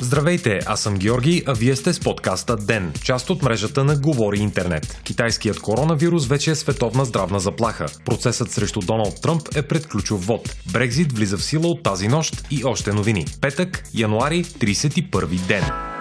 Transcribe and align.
Здравейте, 0.00 0.60
аз 0.66 0.80
съм 0.80 0.94
Георги, 0.94 1.42
а 1.46 1.52
вие 1.52 1.76
сте 1.76 1.92
с 1.92 2.00
подкаста 2.00 2.56
ДЕН, 2.56 2.92
част 3.04 3.30
от 3.30 3.42
мрежата 3.42 3.84
на 3.84 3.96
Говори 3.96 4.38
Интернет. 4.38 5.00
Китайският 5.04 5.60
коронавирус 5.60 6.26
вече 6.26 6.50
е 6.50 6.54
световна 6.54 7.04
здравна 7.04 7.40
заплаха. 7.40 7.86
Процесът 8.04 8.50
срещу 8.50 8.80
Доналд 8.80 9.22
Тръмп 9.22 9.42
е 9.56 9.62
пред 9.62 9.86
ключов 9.88 10.26
вод. 10.26 10.56
Брекзит 10.72 11.12
влиза 11.12 11.36
в 11.36 11.44
сила 11.44 11.66
от 11.66 11.82
тази 11.82 12.08
нощ 12.08 12.46
и 12.50 12.64
още 12.64 12.92
новини. 12.92 13.26
Петък, 13.40 13.84
януари, 13.94 14.44
31 14.44 15.46
ден. 15.46 15.93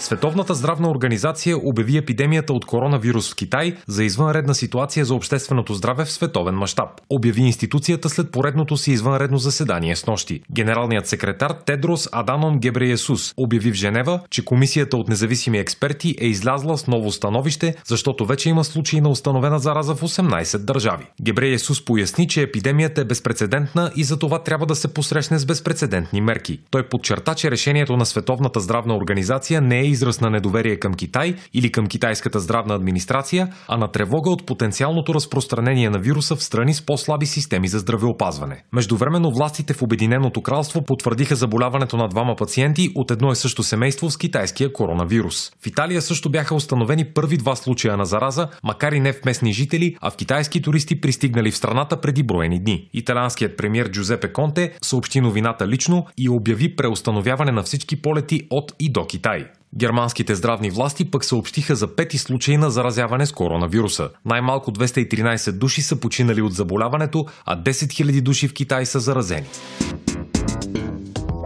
Световната 0.00 0.54
здравна 0.54 0.90
организация 0.90 1.56
обяви 1.64 1.96
епидемията 1.96 2.52
от 2.52 2.64
коронавирус 2.64 3.32
в 3.32 3.36
Китай 3.36 3.76
за 3.86 4.04
извънредна 4.04 4.54
ситуация 4.54 5.04
за 5.04 5.14
общественото 5.14 5.74
здраве 5.74 6.04
в 6.04 6.12
световен 6.12 6.54
мащаб. 6.54 6.88
Обяви 7.10 7.42
институцията 7.42 8.08
след 8.08 8.32
поредното 8.32 8.76
си 8.76 8.92
извънредно 8.92 9.38
заседание 9.38 9.96
с 9.96 10.06
нощи. 10.06 10.40
Генералният 10.52 11.06
секретар 11.06 11.50
Тедрос 11.66 12.08
Аданом 12.12 12.58
Гебреесус 12.58 13.34
обяви 13.36 13.70
в 13.70 13.74
Женева, 13.74 14.20
че 14.30 14.44
комисията 14.44 14.96
от 14.96 15.08
независими 15.08 15.58
експерти 15.58 16.16
е 16.20 16.26
излязла 16.26 16.78
с 16.78 16.86
ново 16.86 17.12
становище, 17.12 17.74
защото 17.84 18.26
вече 18.26 18.48
има 18.48 18.64
случаи 18.64 19.00
на 19.00 19.08
установена 19.08 19.58
зараза 19.58 19.94
в 19.94 20.00
18 20.00 20.58
държави. 20.58 21.06
Гебреесус 21.22 21.84
поясни, 21.84 22.28
че 22.28 22.42
епидемията 22.42 23.00
е 23.00 23.04
безпредседентна 23.04 23.92
и 23.96 24.04
за 24.04 24.18
това 24.18 24.42
трябва 24.42 24.66
да 24.66 24.74
се 24.74 24.94
посрещне 24.94 25.38
с 25.38 25.46
безпредседентни 25.46 26.20
мерки. 26.20 26.60
Той 26.70 26.88
подчерта, 26.88 27.34
че 27.34 27.50
решението 27.50 27.96
на 27.96 28.06
Световната 28.06 28.60
здравна 28.60 28.96
организация 28.96 29.60
не 29.60 29.80
е 29.80 29.89
израз 29.90 30.20
на 30.20 30.30
недоверие 30.30 30.76
към 30.76 30.94
Китай 30.94 31.34
или 31.54 31.72
към 31.72 31.86
китайската 31.86 32.40
здравна 32.40 32.74
администрация, 32.74 33.52
а 33.68 33.76
на 33.76 33.88
тревога 33.88 34.30
от 34.30 34.46
потенциалното 34.46 35.14
разпространение 35.14 35.90
на 35.90 35.98
вируса 35.98 36.36
в 36.36 36.42
страни 36.42 36.74
с 36.74 36.86
по-слаби 36.86 37.26
системи 37.26 37.68
за 37.68 37.78
здравеопазване. 37.78 38.62
Междувременно 38.72 39.30
властите 39.30 39.74
в 39.74 39.82
Обединеното 39.82 40.42
кралство 40.42 40.84
потвърдиха 40.84 41.36
заболяването 41.36 41.96
на 41.96 42.08
двама 42.08 42.36
пациенти 42.36 42.92
от 42.94 43.10
едно 43.10 43.32
и 43.32 43.36
също 43.36 43.62
семейство 43.62 44.10
с 44.10 44.16
китайския 44.16 44.72
коронавирус. 44.72 45.50
В 45.62 45.66
Италия 45.66 46.02
също 46.02 46.30
бяха 46.30 46.54
установени 46.54 47.04
първи 47.04 47.36
два 47.36 47.56
случая 47.56 47.96
на 47.96 48.04
зараза, 48.04 48.48
макар 48.64 48.92
и 48.92 49.00
не 49.00 49.12
в 49.12 49.24
местни 49.24 49.52
жители, 49.52 49.96
а 50.00 50.10
в 50.10 50.16
китайски 50.16 50.62
туристи 50.62 51.00
пристигнали 51.00 51.50
в 51.50 51.56
страната 51.56 52.00
преди 52.00 52.22
броени 52.22 52.60
дни. 52.60 52.88
Италианският 52.92 53.56
премьер 53.56 53.90
Джузепе 53.90 54.32
Конте 54.32 54.72
съобщи 54.82 55.20
новината 55.20 55.68
лично 55.68 56.06
и 56.18 56.28
обяви 56.28 56.76
преустановяване 56.76 57.52
на 57.52 57.62
всички 57.62 58.02
полети 58.02 58.46
от 58.50 58.72
и 58.80 58.92
до 58.92 59.06
Китай. 59.06 59.46
Германските 59.76 60.34
здравни 60.34 60.70
власти 60.70 61.10
пък 61.10 61.24
съобщиха 61.24 61.76
за 61.76 61.96
пети 61.96 62.18
случаи 62.18 62.56
на 62.56 62.70
заразяване 62.70 63.26
с 63.26 63.32
коронавируса. 63.32 64.10
Най-малко 64.24 64.72
213 64.72 65.52
души 65.52 65.82
са 65.82 66.00
починали 66.00 66.42
от 66.42 66.54
заболяването, 66.54 67.26
а 67.44 67.62
10 67.62 67.70
000 67.70 68.20
души 68.20 68.48
в 68.48 68.54
Китай 68.54 68.86
са 68.86 69.00
заразени. 69.00 69.46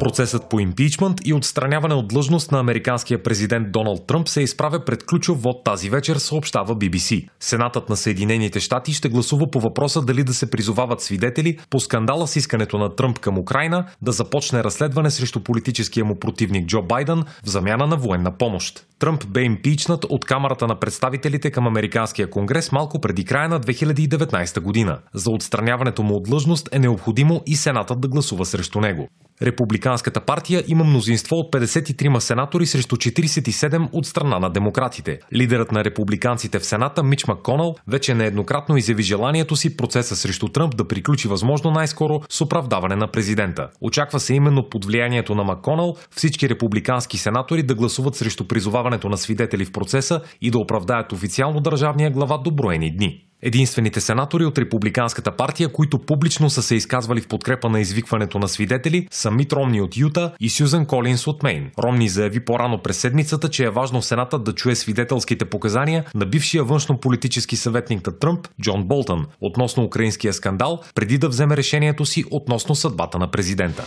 Процесът 0.00 0.48
по 0.50 0.60
импичмент 0.60 1.20
и 1.24 1.34
отстраняване 1.34 1.94
от 1.94 2.08
длъжност 2.08 2.52
на 2.52 2.60
американския 2.60 3.22
президент 3.22 3.72
Доналд 3.72 4.06
Тръмп 4.06 4.28
се 4.28 4.42
изправя 4.42 4.84
пред 4.84 5.06
ключов 5.06 5.42
вод 5.42 5.64
тази 5.64 5.90
вечер, 5.90 6.16
съобщава 6.16 6.76
BBC. 6.76 7.28
Сенатът 7.40 7.88
на 7.88 7.96
Съединените 7.96 8.60
щати 8.60 8.92
ще 8.92 9.08
гласува 9.08 9.50
по 9.50 9.60
въпроса 9.60 10.02
дали 10.02 10.24
да 10.24 10.34
се 10.34 10.50
призовават 10.50 11.00
свидетели 11.00 11.58
по 11.70 11.80
скандала 11.80 12.26
с 12.26 12.36
искането 12.36 12.78
на 12.78 12.96
Тръмп 12.96 13.18
към 13.18 13.38
Украина 13.38 13.86
да 14.02 14.12
започне 14.12 14.64
разследване 14.64 15.10
срещу 15.10 15.40
политическия 15.40 16.04
му 16.04 16.18
противник 16.18 16.66
Джо 16.66 16.82
Байден 16.82 17.22
в 17.44 17.48
замяна 17.48 17.86
на 17.86 17.96
военна 17.96 18.36
помощ. 18.38 18.86
Тръмп 18.98 19.26
бе 19.28 19.42
импичнат 19.42 20.04
от 20.04 20.24
Камерата 20.24 20.66
на 20.66 20.80
представителите 20.80 21.50
към 21.50 21.66
Американския 21.66 22.30
конгрес 22.30 22.72
малко 22.72 23.00
преди 23.00 23.24
края 23.24 23.48
на 23.48 23.60
2019 23.60 24.60
година. 24.60 24.98
За 25.14 25.30
отстраняването 25.30 26.02
му 26.02 26.14
от 26.14 26.22
длъжност 26.22 26.68
е 26.72 26.78
необходимо 26.78 27.42
и 27.46 27.56
Сенатът 27.56 28.00
да 28.00 28.08
гласува 28.08 28.44
срещу 28.44 28.80
него. 28.80 29.08
Републиканската 29.42 30.20
партия 30.20 30.64
има 30.68 30.84
мнозинство 30.84 31.36
от 31.36 31.52
53 31.52 32.18
сенатори 32.18 32.66
срещу 32.66 32.96
47 32.96 33.88
от 33.92 34.06
страна 34.06 34.38
на 34.38 34.50
демократите. 34.50 35.18
Лидерът 35.34 35.72
на 35.72 35.84
републиканците 35.84 36.58
в 36.58 36.66
Сената 36.66 37.02
Мич 37.02 37.26
Макконал 37.26 37.74
вече 37.88 38.14
нееднократно 38.14 38.76
изяви 38.76 39.02
желанието 39.02 39.56
си 39.56 39.76
процеса 39.76 40.16
срещу 40.16 40.48
Тръмп 40.48 40.76
да 40.76 40.88
приключи 40.88 41.28
възможно 41.28 41.70
най-скоро 41.70 42.20
с 42.28 42.40
оправдаване 42.40 42.96
на 42.96 43.10
президента. 43.10 43.68
Очаква 43.80 44.20
се 44.20 44.34
именно 44.34 44.68
под 44.68 44.84
влиянието 44.84 45.34
на 45.34 45.44
Макконал 45.44 45.96
всички 46.10 46.48
републикански 46.48 47.18
сенатори 47.18 47.62
да 47.62 47.74
гласуват 47.74 48.14
срещу 48.14 48.48
призоваването 48.48 48.85
на 48.90 49.16
свидетели 49.16 49.64
в 49.64 49.72
процеса 49.72 50.20
и 50.40 50.50
да 50.50 50.58
оправдаят 50.58 51.12
официално 51.12 51.60
държавния 51.60 52.10
глава 52.10 52.38
до 52.38 52.50
броени 52.50 52.96
дни. 52.96 53.26
Единствените 53.42 54.00
сенатори 54.00 54.44
от 54.44 54.58
Републиканската 54.58 55.36
партия, 55.36 55.72
които 55.72 55.98
публично 55.98 56.50
са 56.50 56.62
се 56.62 56.74
изказвали 56.74 57.20
в 57.20 57.28
подкрепа 57.28 57.68
на 57.68 57.80
извикването 57.80 58.38
на 58.38 58.48
свидетели, 58.48 59.08
са 59.10 59.30
Мит 59.30 59.52
Ромни 59.52 59.80
от 59.80 59.96
Юта 59.96 60.32
и 60.40 60.50
Сюзан 60.50 60.86
Колинс 60.86 61.26
от 61.26 61.42
Мейн. 61.42 61.70
Ромни 61.78 62.08
заяви 62.08 62.44
по-рано 62.44 62.82
през 62.82 62.98
седмицата, 62.98 63.48
че 63.48 63.64
е 63.64 63.70
важно 63.70 64.02
Сенатът 64.02 64.44
да 64.44 64.52
чуе 64.52 64.74
свидетелските 64.74 65.44
показания 65.44 66.04
на 66.14 66.26
бившия 66.26 66.64
външно-политически 66.64 67.56
съветник 67.56 68.06
на 68.06 68.18
Тръмп, 68.18 68.48
Джон 68.62 68.84
Болтън, 68.84 69.26
относно 69.40 69.84
украинския 69.84 70.32
скандал, 70.32 70.80
преди 70.94 71.18
да 71.18 71.28
вземе 71.28 71.56
решението 71.56 72.04
си 72.04 72.24
относно 72.30 72.74
съдбата 72.74 73.18
на 73.18 73.30
президента. 73.30 73.84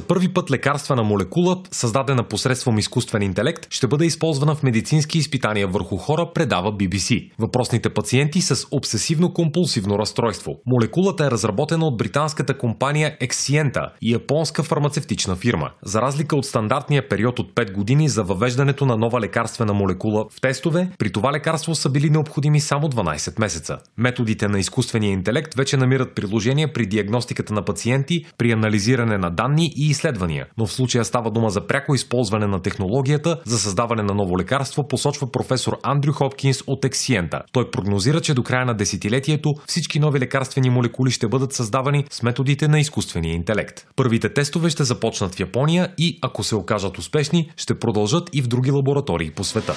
За 0.00 0.06
първи 0.06 0.28
път 0.28 0.50
лекарствена 0.50 1.02
молекула, 1.02 1.62
създадена 1.70 2.24
посредством 2.24 2.78
изкуствен 2.78 3.22
интелект, 3.22 3.66
ще 3.70 3.86
бъде 3.86 4.04
използвана 4.04 4.54
в 4.54 4.62
медицински 4.62 5.18
изпитания 5.18 5.68
върху 5.68 5.96
хора, 5.96 6.30
предава 6.34 6.72
BBC. 6.72 7.30
Въпросните 7.38 7.90
пациенти 7.90 8.40
с 8.40 8.56
обсесивно-компулсивно 8.56 9.98
разстройство. 9.98 10.52
Молекулата 10.66 11.26
е 11.26 11.30
разработена 11.30 11.86
от 11.86 11.96
британската 11.96 12.58
компания 12.58 13.16
Excienta 13.22 13.88
и 14.02 14.12
японска 14.12 14.62
фармацевтична 14.62 15.36
фирма. 15.36 15.70
За 15.84 16.02
разлика 16.02 16.36
от 16.36 16.46
стандартния 16.46 17.08
период 17.08 17.38
от 17.38 17.54
5 17.54 17.72
години 17.72 18.08
за 18.08 18.22
въвеждането 18.22 18.86
на 18.86 18.96
нова 18.96 19.20
лекарствена 19.20 19.74
молекула 19.74 20.24
в 20.30 20.40
тестове, 20.40 20.90
при 20.98 21.12
това 21.12 21.32
лекарство 21.32 21.74
са 21.74 21.90
били 21.90 22.10
необходими 22.10 22.60
само 22.60 22.88
12 22.88 23.40
месеца. 23.40 23.78
Методите 23.98 24.48
на 24.48 24.58
изкуствения 24.58 25.12
интелект 25.12 25.54
вече 25.54 25.76
намират 25.76 26.14
приложение 26.14 26.72
при 26.72 26.86
диагностиката 26.86 27.54
на 27.54 27.64
пациенти, 27.64 28.24
при 28.38 28.52
анализиране 28.52 29.18
на 29.18 29.30
данни 29.30 29.72
и 29.76 29.89
изследвания, 29.90 30.46
но 30.58 30.66
в 30.66 30.72
случая 30.72 31.04
става 31.04 31.30
дума 31.30 31.50
за 31.50 31.66
пряко 31.66 31.94
използване 31.94 32.46
на 32.46 32.62
технологията 32.62 33.40
за 33.44 33.58
създаване 33.58 34.02
на 34.02 34.14
ново 34.14 34.38
лекарство, 34.38 34.88
посочва 34.88 35.30
професор 35.30 35.78
Андрю 35.82 36.12
Хопкинс 36.12 36.62
от 36.66 36.84
Ексиента. 36.84 37.42
Той 37.52 37.70
прогнозира, 37.70 38.20
че 38.20 38.34
до 38.34 38.42
края 38.42 38.66
на 38.66 38.74
десетилетието 38.74 39.54
всички 39.66 40.00
нови 40.00 40.20
лекарствени 40.20 40.70
молекули 40.70 41.10
ще 41.10 41.28
бъдат 41.28 41.52
създавани 41.52 42.04
с 42.10 42.22
методите 42.22 42.68
на 42.68 42.80
изкуствения 42.80 43.34
интелект. 43.34 43.86
Първите 43.96 44.32
тестове 44.32 44.70
ще 44.70 44.84
започнат 44.84 45.34
в 45.34 45.40
Япония 45.40 45.94
и, 45.98 46.18
ако 46.22 46.44
се 46.44 46.56
окажат 46.56 46.98
успешни, 46.98 47.50
ще 47.56 47.78
продължат 47.78 48.30
и 48.32 48.42
в 48.42 48.48
други 48.48 48.70
лаборатории 48.70 49.30
по 49.30 49.44
света. 49.44 49.74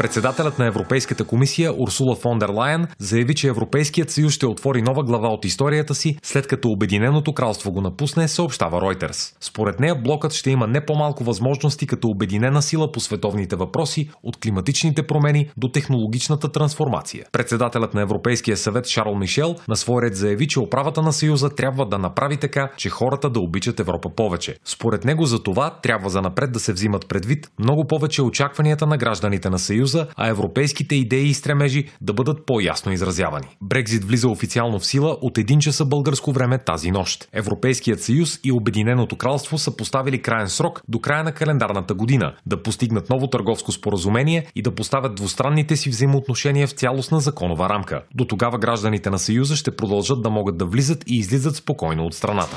Председателят 0.00 0.58
на 0.58 0.66
Европейската 0.66 1.24
комисия 1.24 1.82
Урсула 1.82 2.16
фон 2.16 2.38
дер 2.38 2.48
Лайен 2.48 2.86
заяви, 2.98 3.34
че 3.34 3.48
Европейският 3.48 4.10
съюз 4.10 4.32
ще 4.32 4.46
отвори 4.46 4.82
нова 4.82 5.04
глава 5.04 5.28
от 5.28 5.44
историята 5.44 5.94
си, 5.94 6.18
след 6.22 6.46
като 6.46 6.68
Обединеното 6.68 7.32
кралство 7.32 7.72
го 7.72 7.80
напусне, 7.80 8.28
съобщава 8.28 8.80
Reuters. 8.80 9.36
Според 9.40 9.80
нея 9.80 9.94
блокът 9.94 10.32
ще 10.32 10.50
има 10.50 10.66
не 10.66 10.86
по-малко 10.86 11.24
възможности 11.24 11.86
като 11.86 12.08
обединена 12.08 12.62
сила 12.62 12.92
по 12.92 13.00
световните 13.00 13.56
въпроси, 13.56 14.10
от 14.22 14.36
климатичните 14.36 15.06
промени 15.06 15.50
до 15.56 15.68
технологичната 15.68 16.52
трансформация. 16.52 17.24
Председателят 17.32 17.94
на 17.94 18.00
Европейския 18.00 18.56
съвет 18.56 18.86
Шарл 18.86 19.14
Мишел 19.14 19.56
на 19.68 19.76
свой 19.76 20.02
ред 20.02 20.16
заяви, 20.16 20.48
че 20.48 20.60
управата 20.60 21.02
на 21.02 21.12
Съюза 21.12 21.50
трябва 21.50 21.86
да 21.86 21.98
направи 21.98 22.36
така, 22.36 22.70
че 22.76 22.88
хората 22.88 23.30
да 23.30 23.40
обичат 23.40 23.80
Европа 23.80 24.08
повече. 24.16 24.56
Според 24.64 25.04
него 25.04 25.24
за 25.24 25.42
това 25.42 25.78
трябва 25.82 26.10
за 26.10 26.22
напред 26.22 26.52
да 26.52 26.60
се 26.60 26.72
взимат 26.72 27.08
предвид 27.08 27.50
много 27.58 27.86
повече 27.86 28.22
очакванията 28.22 28.86
на 28.86 28.96
гражданите 28.96 29.50
на 29.50 29.58
Съюза 29.58 29.89
Съюза, 29.90 30.06
а 30.16 30.28
европейските 30.28 30.94
идеи 30.94 31.28
и 31.28 31.34
стремежи 31.34 31.84
да 32.00 32.12
бъдат 32.12 32.46
по-ясно 32.46 32.92
изразявани. 32.92 33.46
Брекзит 33.62 34.04
влиза 34.04 34.28
официално 34.28 34.78
в 34.78 34.86
сила 34.86 35.16
от 35.20 35.38
1 35.38 35.58
часа 35.58 35.84
българско 35.84 36.32
време 36.32 36.58
тази 36.58 36.90
нощ. 36.90 37.28
Европейският 37.32 38.02
съюз 38.02 38.40
и 38.44 38.52
Обединеното 38.52 39.16
кралство 39.16 39.58
са 39.58 39.76
поставили 39.76 40.22
краен 40.22 40.48
срок 40.48 40.82
до 40.88 40.98
края 40.98 41.24
на 41.24 41.32
календарната 41.32 41.94
година 41.94 42.34
да 42.46 42.62
постигнат 42.62 43.10
ново 43.10 43.26
търговско 43.26 43.72
споразумение 43.72 44.46
и 44.54 44.62
да 44.62 44.74
поставят 44.74 45.14
двустранните 45.14 45.76
си 45.76 45.90
взаимоотношения 45.90 46.66
в 46.66 46.72
цялостна 46.72 47.20
законова 47.20 47.68
рамка. 47.68 48.02
До 48.14 48.24
тогава 48.24 48.58
гражданите 48.58 49.10
на 49.10 49.18
Съюза 49.18 49.56
ще 49.56 49.76
продължат 49.76 50.22
да 50.22 50.30
могат 50.30 50.56
да 50.56 50.64
влизат 50.64 51.04
и 51.06 51.16
излизат 51.16 51.56
спокойно 51.56 52.04
от 52.04 52.14
страната. 52.14 52.56